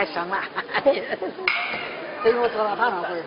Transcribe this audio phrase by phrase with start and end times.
[0.00, 0.38] 太生了，
[2.22, 3.22] 最后说到他不对。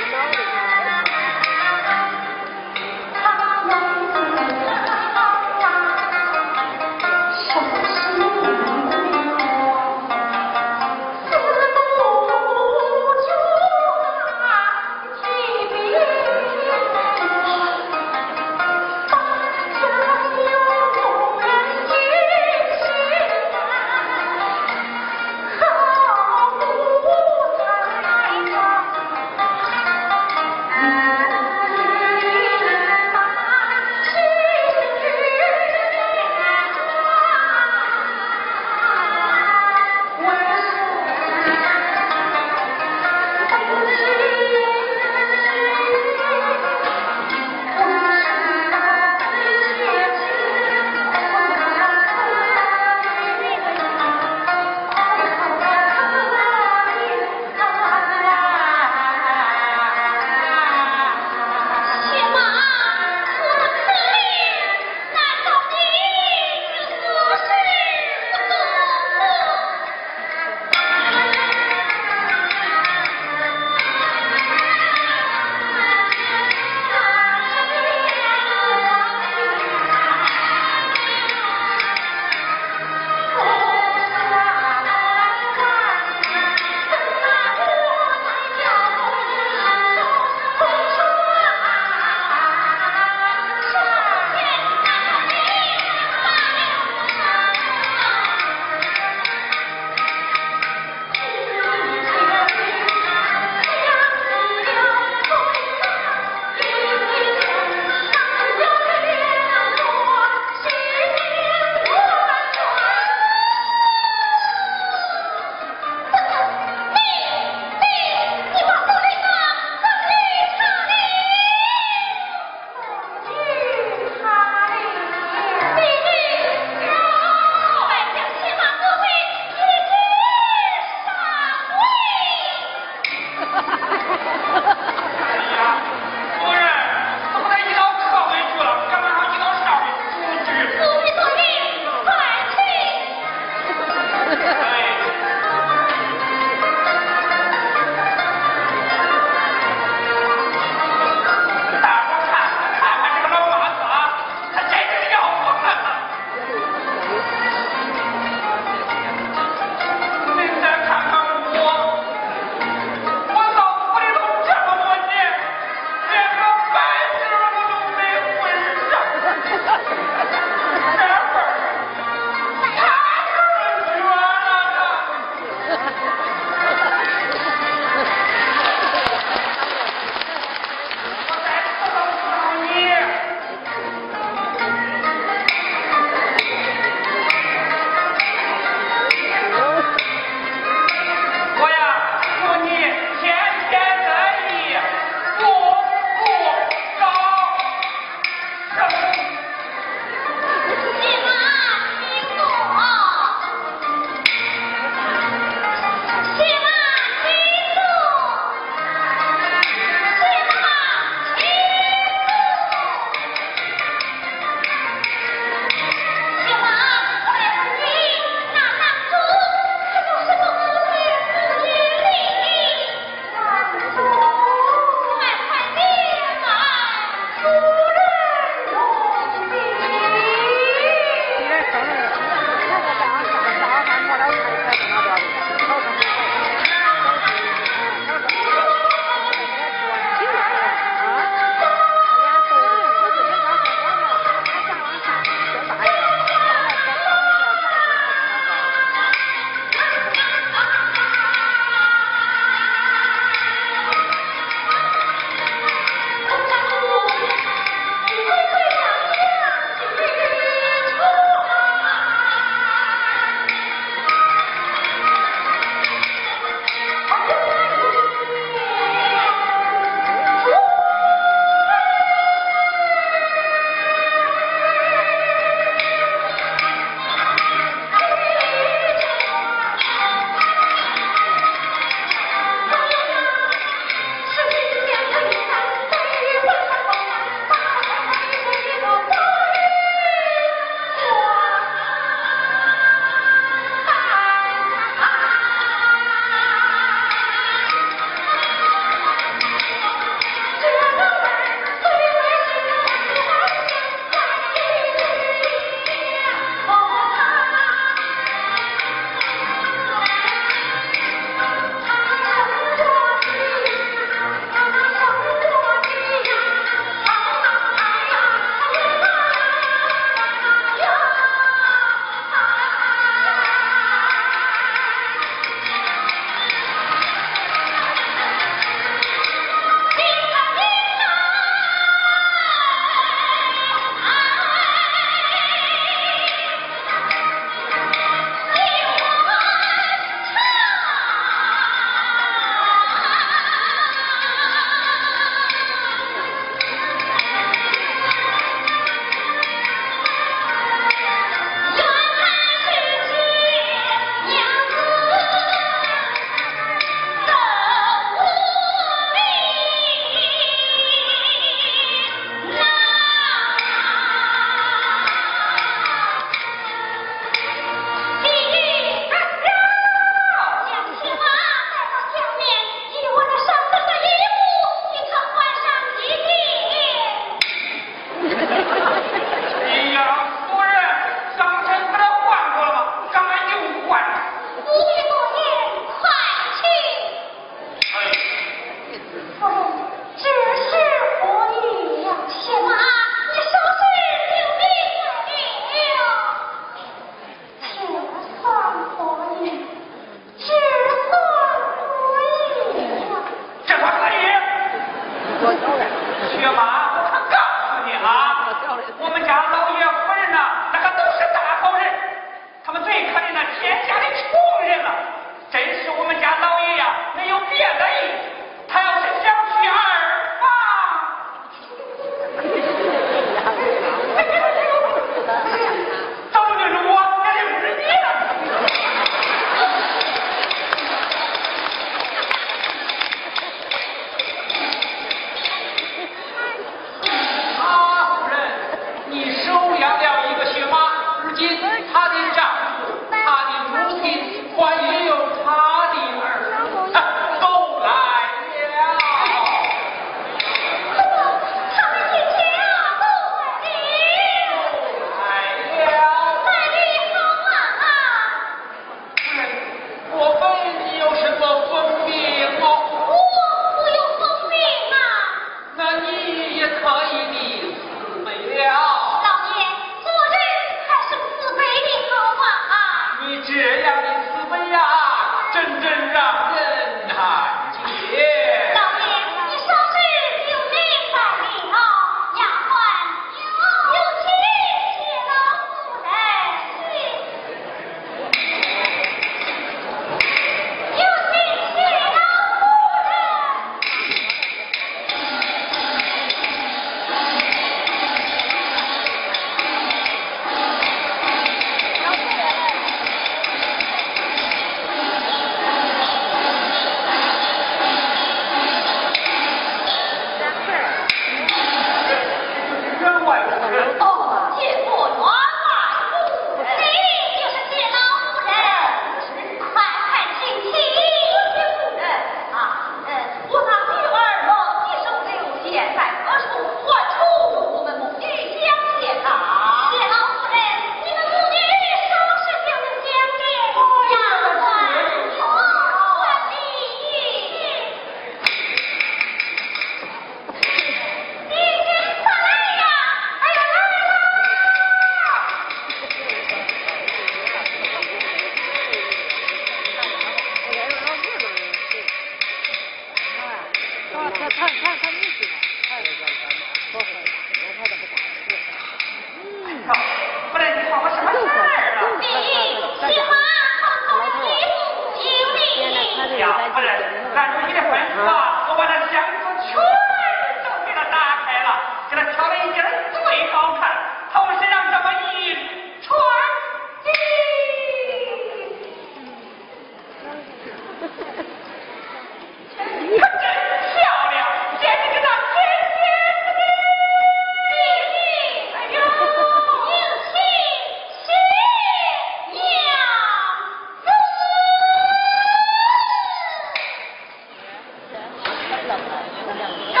[598.88, 599.12] 怎么了？
[599.44, 600.00] 姑娘，你要。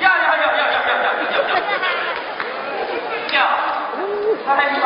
[0.00, 1.06] 呀呀呀呀呀呀呀！
[3.32, 3.36] 呀，
[4.48, 4.82] 哎呀，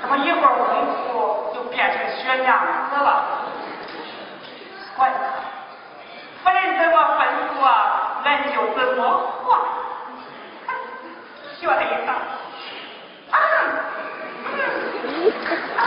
[0.00, 0.72] 怎么一会儿功
[1.12, 2.48] 夫就变成雪娘
[2.90, 3.08] 子了？
[4.96, 5.12] 快，
[6.44, 7.68] 分什么分数啊？
[8.24, 9.00] 俺就怎么
[9.44, 9.48] 画？
[11.60, 12.10] 雪一大，
[13.32, 13.36] 啊，
[15.76, 15.84] 啊。